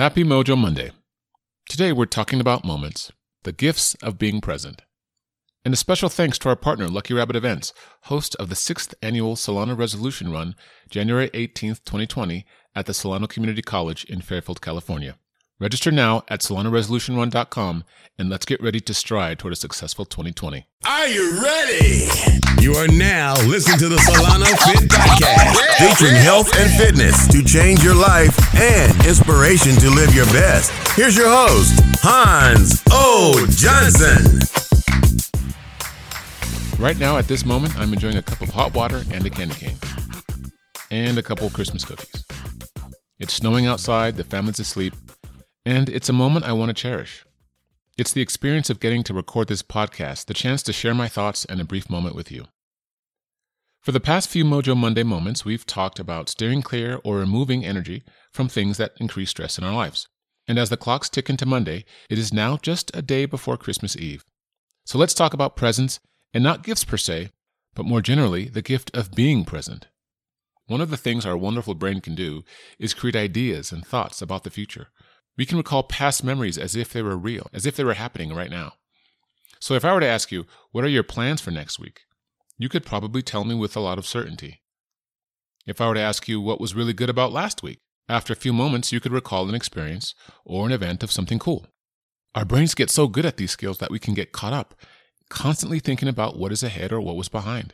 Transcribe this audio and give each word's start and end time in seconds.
Happy 0.00 0.24
Mojo 0.24 0.56
Monday. 0.56 0.92
Today 1.68 1.92
we're 1.92 2.06
talking 2.06 2.40
about 2.40 2.64
moments, 2.64 3.12
the 3.42 3.52
gifts 3.52 3.94
of 3.96 4.16
being 4.16 4.40
present. 4.40 4.80
And 5.62 5.74
a 5.74 5.76
special 5.76 6.08
thanks 6.08 6.38
to 6.38 6.48
our 6.48 6.56
partner, 6.56 6.88
Lucky 6.88 7.12
Rabbit 7.12 7.36
Events, 7.36 7.74
host 8.04 8.34
of 8.36 8.48
the 8.48 8.54
sixth 8.56 8.94
annual 9.02 9.36
Solano 9.36 9.74
Resolution 9.74 10.32
Run, 10.32 10.56
January 10.88 11.28
18th, 11.34 11.84
2020, 11.84 12.46
at 12.74 12.86
the 12.86 12.94
Solano 12.94 13.26
Community 13.26 13.60
College 13.60 14.04
in 14.04 14.22
Fairfield, 14.22 14.62
California. 14.62 15.18
Register 15.58 15.90
now 15.90 16.24
at 16.28 16.40
SolanoResolutionRun.com 16.40 17.84
and 18.18 18.30
let's 18.30 18.46
get 18.46 18.62
ready 18.62 18.80
to 18.80 18.94
stride 18.94 19.38
toward 19.38 19.52
a 19.52 19.56
successful 19.56 20.06
2020. 20.06 20.64
Are 20.86 21.08
you 21.08 21.42
ready? 21.42 22.08
You 22.60 22.74
are 22.74 22.88
now 22.88 23.34
listening 23.46 23.78
to 23.78 23.88
the 23.88 23.98
Solano 24.00 24.44
Fit 24.44 24.90
Podcast, 24.90 25.56
featuring 25.78 26.14
health 26.16 26.54
and 26.58 26.70
fitness 26.72 27.26
to 27.28 27.42
change 27.42 27.82
your 27.82 27.94
life 27.94 28.36
and 28.54 28.94
inspiration 29.06 29.72
to 29.76 29.88
live 29.88 30.14
your 30.14 30.26
best. 30.26 30.70
Here's 30.94 31.16
your 31.16 31.30
host, 31.30 31.80
Hans 32.02 32.82
O. 32.90 33.46
Johnson. 33.48 34.40
Right 36.78 36.98
now, 36.98 37.16
at 37.16 37.28
this 37.28 37.46
moment, 37.46 37.78
I'm 37.78 37.94
enjoying 37.94 38.16
a 38.16 38.22
cup 38.22 38.42
of 38.42 38.50
hot 38.50 38.74
water 38.74 39.04
and 39.10 39.24
a 39.24 39.30
candy 39.30 39.54
cane, 39.54 39.78
and 40.90 41.16
a 41.16 41.22
couple 41.22 41.48
Christmas 41.48 41.82
cookies. 41.82 42.26
It's 43.18 43.32
snowing 43.32 43.66
outside, 43.66 44.16
the 44.16 44.24
family's 44.24 44.60
asleep, 44.60 44.92
and 45.64 45.88
it's 45.88 46.10
a 46.10 46.12
moment 46.12 46.44
I 46.44 46.52
want 46.52 46.68
to 46.68 46.74
cherish. 46.74 47.24
It's 48.00 48.14
the 48.14 48.22
experience 48.22 48.70
of 48.70 48.80
getting 48.80 49.02
to 49.02 49.12
record 49.12 49.48
this 49.48 49.62
podcast, 49.62 50.24
the 50.24 50.32
chance 50.32 50.62
to 50.62 50.72
share 50.72 50.94
my 50.94 51.06
thoughts 51.06 51.44
and 51.44 51.60
a 51.60 51.66
brief 51.66 51.90
moment 51.90 52.14
with 52.14 52.32
you. 52.32 52.46
For 53.82 53.92
the 53.92 54.00
past 54.00 54.30
few 54.30 54.42
Mojo 54.42 54.74
Monday 54.74 55.02
moments, 55.02 55.44
we've 55.44 55.66
talked 55.66 55.98
about 55.98 56.30
steering 56.30 56.62
clear 56.62 56.98
or 57.04 57.18
removing 57.18 57.62
energy 57.62 58.02
from 58.32 58.48
things 58.48 58.78
that 58.78 58.94
increase 58.98 59.28
stress 59.28 59.58
in 59.58 59.64
our 59.64 59.74
lives. 59.74 60.08
And 60.48 60.58
as 60.58 60.70
the 60.70 60.78
clocks 60.78 61.10
tick 61.10 61.28
into 61.28 61.44
Monday, 61.44 61.84
it 62.08 62.16
is 62.16 62.32
now 62.32 62.56
just 62.56 62.90
a 62.96 63.02
day 63.02 63.26
before 63.26 63.58
Christmas 63.58 63.94
Eve. 63.98 64.24
So 64.86 64.96
let's 64.96 65.12
talk 65.12 65.34
about 65.34 65.54
presents, 65.54 66.00
and 66.32 66.42
not 66.42 66.62
gifts 66.62 66.84
per 66.86 66.96
se, 66.96 67.28
but 67.74 67.84
more 67.84 68.00
generally, 68.00 68.46
the 68.46 68.62
gift 68.62 68.90
of 68.96 69.12
being 69.12 69.44
present. 69.44 69.88
One 70.68 70.80
of 70.80 70.88
the 70.88 70.96
things 70.96 71.26
our 71.26 71.36
wonderful 71.36 71.74
brain 71.74 72.00
can 72.00 72.14
do 72.14 72.44
is 72.78 72.94
create 72.94 73.14
ideas 73.14 73.72
and 73.72 73.84
thoughts 73.84 74.22
about 74.22 74.44
the 74.44 74.50
future, 74.50 74.88
we 75.40 75.46
can 75.46 75.56
recall 75.56 75.82
past 75.82 76.22
memories 76.22 76.58
as 76.58 76.76
if 76.76 76.92
they 76.92 77.00
were 77.00 77.16
real, 77.16 77.48
as 77.54 77.64
if 77.64 77.74
they 77.74 77.82
were 77.82 77.94
happening 77.94 78.34
right 78.34 78.50
now. 78.50 78.74
So 79.58 79.72
if 79.72 79.86
I 79.86 79.94
were 79.94 80.00
to 80.00 80.06
ask 80.06 80.30
you, 80.30 80.44
what 80.70 80.84
are 80.84 80.88
your 80.88 81.02
plans 81.02 81.40
for 81.40 81.50
next 81.50 81.78
week? 81.78 82.02
You 82.58 82.68
could 82.68 82.84
probably 82.84 83.22
tell 83.22 83.44
me 83.44 83.54
with 83.54 83.74
a 83.74 83.80
lot 83.80 83.96
of 83.96 84.04
certainty. 84.04 84.60
If 85.66 85.80
I 85.80 85.88
were 85.88 85.94
to 85.94 86.00
ask 86.00 86.28
you 86.28 86.42
what 86.42 86.60
was 86.60 86.74
really 86.74 86.92
good 86.92 87.08
about 87.08 87.32
last 87.32 87.62
week, 87.62 87.78
after 88.06 88.34
a 88.34 88.36
few 88.36 88.52
moments 88.52 88.92
you 88.92 89.00
could 89.00 89.12
recall 89.12 89.48
an 89.48 89.54
experience 89.54 90.14
or 90.44 90.66
an 90.66 90.72
event 90.72 91.02
of 91.02 91.10
something 91.10 91.38
cool. 91.38 91.66
Our 92.34 92.44
brains 92.44 92.74
get 92.74 92.90
so 92.90 93.08
good 93.08 93.24
at 93.24 93.38
these 93.38 93.52
skills 93.52 93.78
that 93.78 93.90
we 93.90 93.98
can 93.98 94.12
get 94.12 94.32
caught 94.32 94.52
up, 94.52 94.74
constantly 95.30 95.78
thinking 95.78 96.08
about 96.10 96.38
what 96.38 96.52
is 96.52 96.62
ahead 96.62 96.92
or 96.92 97.00
what 97.00 97.16
was 97.16 97.30
behind. 97.30 97.72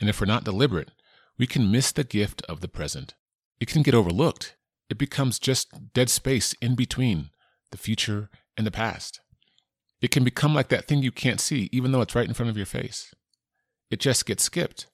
And 0.00 0.08
if 0.08 0.22
we're 0.22 0.26
not 0.26 0.44
deliberate, 0.44 0.90
we 1.36 1.46
can 1.46 1.70
miss 1.70 1.92
the 1.92 2.02
gift 2.02 2.40
of 2.48 2.62
the 2.62 2.68
present. 2.68 3.12
It 3.60 3.68
can 3.68 3.82
get 3.82 3.94
overlooked 3.94 4.56
it 4.90 4.98
becomes 4.98 5.38
just 5.38 5.92
dead 5.92 6.10
space 6.10 6.54
in 6.60 6.74
between 6.74 7.30
the 7.70 7.78
future 7.78 8.30
and 8.56 8.66
the 8.66 8.70
past. 8.70 9.20
It 10.00 10.10
can 10.10 10.24
become 10.24 10.54
like 10.54 10.68
that 10.68 10.86
thing 10.86 11.02
you 11.02 11.12
can't 11.12 11.40
see, 11.40 11.68
even 11.72 11.92
though 11.92 12.02
it's 12.02 12.14
right 12.14 12.28
in 12.28 12.34
front 12.34 12.50
of 12.50 12.56
your 12.56 12.66
face. 12.66 13.14
It 13.90 14.00
just 14.00 14.26
gets 14.26 14.44
skipped. 14.44 14.86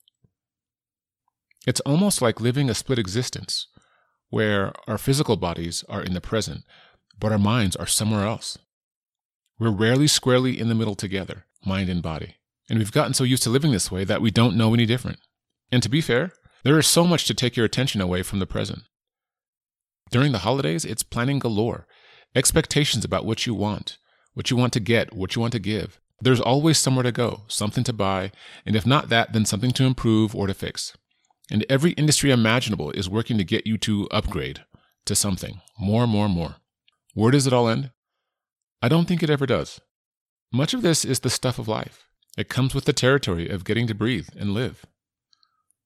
It's 1.66 1.80
almost 1.80 2.22
like 2.22 2.40
living 2.40 2.70
a 2.70 2.74
split 2.74 2.98
existence, 2.98 3.66
where 4.28 4.72
our 4.86 4.98
physical 4.98 5.36
bodies 5.36 5.84
are 5.88 6.02
in 6.02 6.14
the 6.14 6.20
present, 6.20 6.62
but 7.18 7.32
our 7.32 7.38
minds 7.38 7.76
are 7.76 7.86
somewhere 7.86 8.24
else. 8.24 8.56
We're 9.58 9.70
rarely 9.70 10.06
squarely 10.06 10.58
in 10.58 10.68
the 10.68 10.74
middle 10.74 10.94
together, 10.94 11.44
mind 11.66 11.90
and 11.90 12.02
body. 12.02 12.36
And 12.70 12.78
we've 12.78 12.92
gotten 12.92 13.12
so 13.12 13.24
used 13.24 13.42
to 13.42 13.50
living 13.50 13.72
this 13.72 13.90
way 13.90 14.04
that 14.04 14.22
we 14.22 14.30
don't 14.30 14.56
know 14.56 14.72
any 14.72 14.86
different. 14.86 15.18
And 15.70 15.82
to 15.82 15.88
be 15.88 16.00
fair, 16.00 16.32
there 16.62 16.78
is 16.78 16.86
so 16.86 17.04
much 17.04 17.26
to 17.26 17.34
take 17.34 17.56
your 17.56 17.66
attention 17.66 18.00
away 18.00 18.22
from 18.22 18.38
the 18.38 18.46
present. 18.46 18.82
During 20.10 20.32
the 20.32 20.38
holidays, 20.38 20.84
it's 20.84 21.02
planning 21.02 21.38
galore, 21.38 21.86
expectations 22.34 23.04
about 23.04 23.24
what 23.24 23.46
you 23.46 23.54
want, 23.54 23.98
what 24.34 24.50
you 24.50 24.56
want 24.56 24.72
to 24.72 24.80
get, 24.80 25.14
what 25.14 25.34
you 25.34 25.40
want 25.40 25.52
to 25.52 25.60
give. 25.60 26.00
There's 26.20 26.40
always 26.40 26.78
somewhere 26.78 27.04
to 27.04 27.12
go, 27.12 27.42
something 27.48 27.84
to 27.84 27.92
buy, 27.92 28.32
and 28.66 28.76
if 28.76 28.84
not 28.84 29.08
that, 29.08 29.32
then 29.32 29.46
something 29.46 29.70
to 29.72 29.84
improve 29.84 30.34
or 30.34 30.46
to 30.46 30.54
fix. 30.54 30.96
And 31.50 31.64
every 31.68 31.92
industry 31.92 32.30
imaginable 32.30 32.90
is 32.90 33.08
working 33.08 33.38
to 33.38 33.44
get 33.44 33.66
you 33.66 33.78
to 33.78 34.08
upgrade 34.10 34.64
to 35.06 35.14
something 35.14 35.60
more, 35.78 36.06
more, 36.06 36.28
more. 36.28 36.56
Where 37.14 37.30
does 37.30 37.46
it 37.46 37.52
all 37.52 37.68
end? 37.68 37.90
I 38.82 38.88
don't 38.88 39.06
think 39.06 39.22
it 39.22 39.30
ever 39.30 39.46
does. 39.46 39.80
Much 40.52 40.74
of 40.74 40.82
this 40.82 41.04
is 41.04 41.20
the 41.20 41.30
stuff 41.30 41.58
of 41.58 41.68
life. 41.68 42.04
It 42.36 42.48
comes 42.48 42.74
with 42.74 42.84
the 42.84 42.92
territory 42.92 43.48
of 43.48 43.64
getting 43.64 43.86
to 43.86 43.94
breathe 43.94 44.28
and 44.36 44.54
live. 44.54 44.84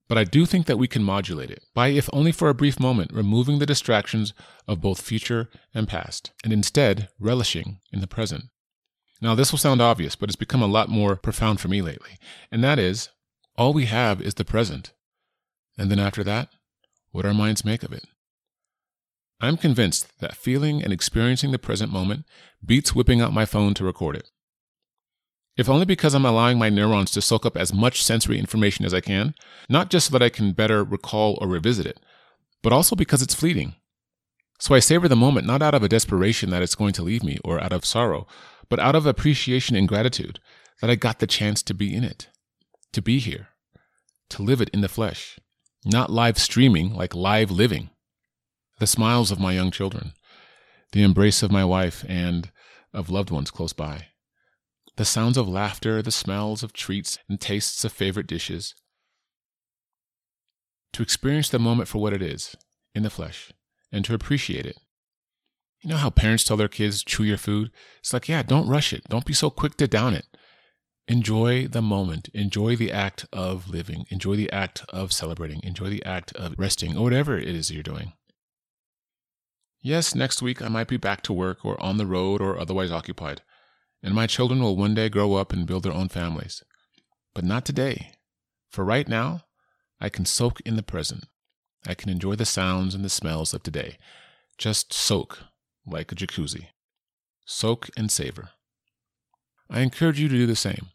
But 0.09 0.19
I 0.19 0.25
do 0.25 0.45
think 0.45 0.67
that 0.67 0.79
we 0.79 0.87
can 0.87 1.03
modulate 1.03 1.51
it 1.51 1.65
by, 1.73 1.89
if 1.89 2.11
only 2.13 2.31
for 2.31 2.49
a 2.49 2.55
brief 2.55 2.79
moment, 2.79 3.13
removing 3.13 3.59
the 3.59 3.67
distractions 3.67 4.35
of 4.69 4.81
both 4.81 5.01
future 5.01 5.49
and 5.73 5.89
past, 5.89 6.33
and 6.43 6.53
instead 6.53 7.09
relishing 7.19 7.81
in 7.93 8.01
the 8.01 8.07
present. 8.07 8.45
Now, 9.23 9.35
this 9.35 9.51
will 9.51 9.59
sound 9.59 9.81
obvious, 9.81 10.17
but 10.17 10.29
it's 10.29 10.37
become 10.37 10.63
a 10.63 10.67
lot 10.67 10.89
more 10.89 11.17
profound 11.17 11.61
for 11.61 11.69
me 11.69 11.81
lately, 11.81 12.19
and 12.51 12.63
that 12.63 12.79
is 12.79 13.09
all 13.57 13.73
we 13.73 13.87
have 13.87 14.21
is 14.21 14.35
the 14.35 14.45
present. 14.45 14.93
And 15.79 15.91
then 15.91 15.99
after 15.99 16.23
that, 16.25 16.51
what 17.13 17.25
our 17.25 17.35
minds 17.35 17.65
make 17.65 17.83
of 17.83 17.93
it. 17.93 18.05
I'm 19.41 19.57
convinced 19.57 20.19
that 20.21 20.37
feeling 20.37 20.83
and 20.83 20.93
experiencing 20.93 21.51
the 21.51 21.59
present 21.59 21.93
moment 21.93 22.25
beats 22.65 22.95
whipping 22.95 23.21
out 23.21 23.33
my 23.33 23.45
phone 23.45 23.75
to 23.75 23.85
record 23.85 24.17
it 24.17 24.31
if 25.57 25.69
only 25.69 25.85
because 25.85 26.15
I'm 26.15 26.25
allowing 26.25 26.59
my 26.59 26.69
neurons 26.69 27.11
to 27.13 27.23
soak 27.23 27.47
up 27.47 27.57
as 27.57 27.73
much 27.73 28.03
sensory 28.03 28.39
information 28.39 28.85
as 28.85 28.93
I 28.93 29.01
can, 29.01 29.35
not 29.69 29.91
just 29.91 30.09
so 30.09 30.13
that 30.13 30.23
I 30.23 30.29
can 30.29 30.53
better 30.53 30.83
recall 30.83 31.39
or 31.41 31.47
revisit 31.47 31.87
it, 31.87 32.01
but 32.63 32.73
also 32.73 32.97
because 32.97 33.23
it's 33.23 33.35
fleeting. 33.35 33.75
So 34.59 34.75
I 34.75 34.81
savor 34.81 35.09
the 35.09 35.17
moment 35.17 35.47
not 35.47 35.63
out 35.63 35.75
of 35.75 35.83
a 35.83 35.89
desperation 35.89 36.51
that 36.51 36.63
it's 36.63 36.75
going 36.75 36.93
to 36.95 37.03
leave 37.03 37.23
me 37.23 37.39
or 37.45 37.63
out 37.63 37.73
of 37.73 37.85
sorrow, 37.85 38.27
but 38.69 38.81
out 38.81 38.97
of 38.97 39.07
appreciation 39.07 39.77
and 39.77 39.89
gratitude 39.89 40.41
that 40.81 40.91
I 40.91 40.97
got 40.97 41.21
the 41.21 41.27
chance 41.27 41.63
to 41.65 41.75
be 41.75 41.95
in 41.95 42.03
it, 42.03 42.29
to 42.93 43.03
be 43.03 43.19
here, 43.19 43.49
to 44.31 44.43
live 44.43 44.61
it 44.61 44.71
in 44.71 44.81
the 44.81 44.89
flesh, 44.89 45.39
not 45.85 46.11
live 46.11 46.39
streaming 46.39 46.95
like 46.95 47.15
live 47.15 47.51
living. 47.51 47.91
The 48.81 48.87
smiles 48.89 49.31
of 49.31 49.39
my 49.39 49.53
young 49.53 49.71
children, 49.71 50.15
the 50.93 51.03
embrace 51.03 51.45
of 51.45 51.53
my 51.53 51.65
wife 51.65 52.05
and 52.09 52.51
of 52.93 53.11
loved 53.11 53.31
ones 53.31 53.51
close 53.53 53.73
by 53.73 54.09
the 54.97 55.05
sounds 55.05 55.37
of 55.37 55.49
laughter, 55.49 56.03
the 56.03 56.13
smells 56.13 56.63
of 56.63 56.73
treats, 56.73 57.19
and 57.29 57.41
tastes 57.41 57.85
of 57.85 57.93
favorite 57.93 58.27
dishes. 58.27 58.75
To 60.93 61.03
experience 61.03 61.49
the 61.49 61.59
moment 61.59 61.89
for 61.89 62.01
what 62.01 62.13
it 62.13 62.23
is, 62.23 62.55
in 62.95 63.03
the 63.03 63.11
flesh, 63.11 63.53
and 63.91 64.05
to 64.05 64.15
appreciate 64.15 64.67
it. 64.67 64.79
You 65.83 65.91
know 65.91 65.97
how 65.97 66.11
parents 66.11 66.45
tell 66.45 66.57
their 66.57 66.69
kids, 66.69 67.03
chew 67.03 67.25
your 67.25 67.37
food? 67.37 67.71
It's 67.99 68.13
like, 68.13 68.29
yeah, 68.29 68.43
don't 68.43 68.69
rush 68.69 68.93
it. 68.93 69.05
Don't 69.09 69.27
be 69.27 69.35
so 69.35 69.51
quick 69.51 69.77
to 69.79 69.89
down 69.89 70.15
it. 70.15 70.27
Enjoy 71.09 71.67
the 71.67 71.83
moment. 71.83 72.29
Enjoy 72.33 72.77
the 72.77 72.91
act 72.91 73.27
of 73.33 73.69
living. 73.69 74.07
Enjoy 74.09 74.37
the 74.37 74.51
act 74.51 74.85
of 74.89 75.13
celebrating. 75.13 75.61
Enjoy 75.63 75.91
the 75.91 76.05
act 76.05 76.33
of 76.37 76.55
resting, 76.57 76.97
or 76.97 77.03
whatever 77.03 77.37
it 77.37 77.49
is 77.49 77.71
you're 77.71 77.83
doing. 77.83 78.13
Yes, 79.83 80.15
next 80.15 80.41
week 80.41 80.63
I 80.63 80.69
might 80.69 80.89
be 80.89 80.97
back 80.97 81.21
to 81.23 81.35
work 81.35 81.63
or 81.65 81.79
on 81.83 81.99
the 81.99 82.07
road 82.07 82.41
or 82.41 82.59
otherwise 82.59 82.91
occupied 82.91 83.43
and 84.05 84.15
my 84.15 84.27
children 84.27 84.63
will 84.63 84.77
one 84.77 84.95
day 84.95 85.09
grow 85.09 85.35
up 85.35 85.51
and 85.51 85.67
build 85.67 85.83
their 85.83 85.95
own 85.95 86.09
families. 86.09 86.63
But 87.35 87.43
not 87.43 87.65
today. 87.65 88.13
For 88.71 88.85
right 88.85 89.09
now, 89.09 89.45
I 89.99 90.11
can 90.11 90.27
soak 90.27 90.61
in 90.61 90.77
the 90.77 90.83
present. 90.83 91.25
I 91.87 91.95
can 91.95 92.11
enjoy 92.11 92.35
the 92.35 92.45
sounds 92.45 92.95
and 92.95 93.03
the 93.03 93.09
smells 93.09 93.55
of 93.55 93.63
today. 93.63 93.97
Just 94.59 94.93
soak 94.93 95.39
like 95.87 96.13
a 96.13 96.15
jacuzzi. 96.15 96.67
Soak 97.47 97.89
and 97.97 98.13
savor. 98.13 98.51
I 99.71 99.81
encourage 99.81 100.21
you 100.21 100.29
to 100.29 100.37
do 100.37 100.47
the 100.47 100.55
same. 100.55 100.91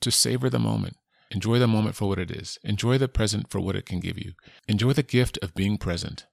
To 0.00 0.10
savor 0.10 0.50
the 0.50 0.58
moment. 0.58 0.96
Enjoy 1.30 1.60
the 1.60 1.68
moment 1.68 1.94
for 1.94 2.08
what 2.08 2.18
it 2.18 2.32
is. 2.32 2.58
Enjoy 2.64 2.98
the 2.98 3.08
present 3.08 3.50
for 3.50 3.60
what 3.60 3.76
it 3.76 3.86
can 3.86 4.00
give 4.00 4.18
you. 4.18 4.32
Enjoy 4.66 4.92
the 4.92 5.04
gift 5.04 5.38
of 5.42 5.54
being 5.54 5.78
present. 5.78 6.26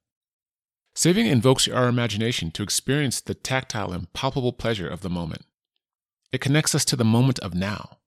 Saving 0.96 1.28
invokes 1.28 1.68
our 1.68 1.88
imagination 1.88 2.50
to 2.52 2.64
experience 2.64 3.22
the 3.22 3.36
tactile 3.36 3.94
and 3.94 4.12
palpable 4.12 4.54
pleasure 4.54 4.88
of 4.88 5.02
the 5.02 5.10
moment. 5.10 5.46
It 6.32 6.42
connects 6.42 6.76
us 6.76 6.86
to 6.86 6.96
the 6.96 7.04
moment 7.04 7.40
of 7.40 7.54
now. 7.54 7.98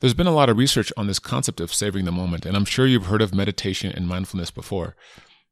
There's 0.00 0.14
been 0.14 0.26
a 0.26 0.34
lot 0.34 0.48
of 0.48 0.56
research 0.56 0.92
on 0.96 1.06
this 1.06 1.18
concept 1.18 1.60
of 1.60 1.74
savoring 1.74 2.04
the 2.04 2.12
moment, 2.12 2.46
and 2.46 2.56
I'm 2.56 2.64
sure 2.64 2.86
you've 2.86 3.06
heard 3.06 3.22
of 3.22 3.34
meditation 3.34 3.92
and 3.92 4.06
mindfulness 4.06 4.50
before. 4.50 4.94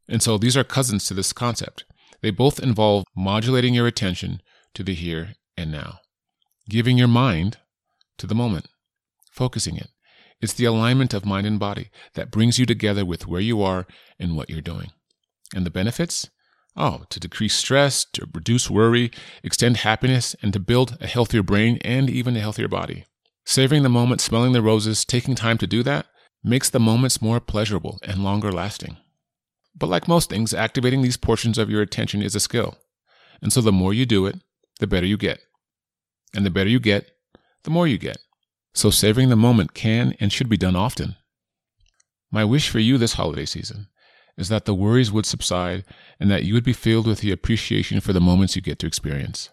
And 0.08 0.22
so 0.22 0.38
these 0.38 0.56
are 0.56 0.64
cousins 0.64 1.04
to 1.06 1.14
this 1.14 1.32
concept. 1.32 1.84
They 2.22 2.30
both 2.30 2.60
involve 2.60 3.04
modulating 3.16 3.74
your 3.74 3.86
attention 3.86 4.40
to 4.74 4.82
the 4.82 4.94
here 4.94 5.34
and 5.56 5.72
now, 5.72 6.00
giving 6.68 6.96
your 6.96 7.08
mind 7.08 7.58
to 8.18 8.26
the 8.26 8.34
moment, 8.34 8.68
focusing 9.30 9.76
it. 9.76 9.88
It's 10.40 10.52
the 10.52 10.64
alignment 10.64 11.14
of 11.14 11.24
mind 11.24 11.46
and 11.46 11.58
body 11.58 11.90
that 12.14 12.30
brings 12.30 12.58
you 12.58 12.66
together 12.66 13.04
with 13.04 13.26
where 13.26 13.40
you 13.40 13.62
are 13.62 13.86
and 14.18 14.36
what 14.36 14.50
you're 14.50 14.60
doing. 14.60 14.90
And 15.54 15.64
the 15.64 15.70
benefits? 15.70 16.28
Oh, 16.76 17.04
to 17.08 17.18
decrease 17.18 17.54
stress, 17.54 18.04
to 18.12 18.28
reduce 18.34 18.68
worry, 18.68 19.10
extend 19.42 19.78
happiness, 19.78 20.36
and 20.42 20.52
to 20.52 20.60
build 20.60 20.98
a 21.00 21.06
healthier 21.06 21.42
brain 21.42 21.78
and 21.82 22.10
even 22.10 22.36
a 22.36 22.40
healthier 22.40 22.68
body. 22.68 23.06
Savoring 23.46 23.82
the 23.82 23.88
moment, 23.88 24.20
smelling 24.20 24.52
the 24.52 24.60
roses, 24.60 25.04
taking 25.04 25.34
time 25.34 25.56
to 25.58 25.66
do 25.66 25.82
that 25.84 26.06
makes 26.44 26.68
the 26.68 26.80
moments 26.80 27.22
more 27.22 27.40
pleasurable 27.40 27.98
and 28.02 28.22
longer 28.22 28.52
lasting. 28.52 28.98
But 29.74 29.88
like 29.88 30.08
most 30.08 30.30
things, 30.30 30.52
activating 30.54 31.02
these 31.02 31.16
portions 31.16 31.58
of 31.58 31.70
your 31.70 31.82
attention 31.82 32.22
is 32.22 32.34
a 32.34 32.40
skill. 32.40 32.76
And 33.40 33.52
so 33.52 33.60
the 33.60 33.72
more 33.72 33.94
you 33.94 34.06
do 34.06 34.26
it, 34.26 34.36
the 34.78 34.86
better 34.86 35.06
you 35.06 35.16
get. 35.16 35.40
And 36.34 36.44
the 36.44 36.50
better 36.50 36.70
you 36.70 36.80
get, 36.80 37.10
the 37.64 37.70
more 37.70 37.86
you 37.86 37.98
get. 37.98 38.18
So 38.74 38.90
savoring 38.90 39.28
the 39.28 39.36
moment 39.36 39.74
can 39.74 40.14
and 40.20 40.32
should 40.32 40.48
be 40.48 40.56
done 40.56 40.76
often. 40.76 41.16
My 42.30 42.44
wish 42.44 42.68
for 42.68 42.78
you 42.78 42.98
this 42.98 43.14
holiday 43.14 43.46
season 43.46 43.88
is 44.36 44.48
that 44.48 44.64
the 44.64 44.74
worries 44.74 45.10
would 45.10 45.26
subside 45.26 45.84
and 46.20 46.30
that 46.30 46.44
you 46.44 46.54
would 46.54 46.64
be 46.64 46.72
filled 46.72 47.06
with 47.06 47.20
the 47.20 47.32
appreciation 47.32 48.00
for 48.00 48.12
the 48.12 48.20
moments 48.20 48.54
you 48.54 48.62
get 48.62 48.78
to 48.80 48.86
experience. 48.86 49.50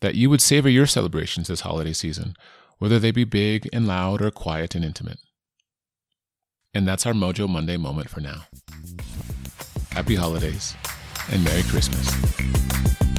That 0.00 0.14
you 0.14 0.30
would 0.30 0.40
savor 0.40 0.68
your 0.68 0.86
celebrations 0.86 1.48
this 1.48 1.60
holiday 1.60 1.92
season, 1.92 2.34
whether 2.78 2.98
they 2.98 3.10
be 3.10 3.24
big 3.24 3.68
and 3.72 3.86
loud 3.86 4.22
or 4.22 4.30
quiet 4.30 4.74
and 4.74 4.84
intimate. 4.84 5.18
And 6.74 6.86
that's 6.86 7.06
our 7.06 7.12
Mojo 7.12 7.48
Monday 7.48 7.76
moment 7.76 8.08
for 8.08 8.20
now. 8.20 8.46
Happy 9.90 10.14
holidays 10.14 10.74
and 11.30 11.44
Merry 11.44 11.62
Christmas. 11.64 13.11